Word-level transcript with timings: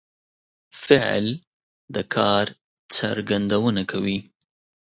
فعل 0.85 1.25
د 1.93 1.95
کار 2.15 2.45
څرګندونه 2.95 3.81
کوي. 3.91 4.17